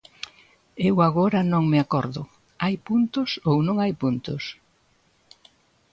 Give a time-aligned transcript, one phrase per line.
[0.89, 2.21] Eu agora non me acordo,
[2.63, 4.43] ¿hai puntos ou non hai puntos?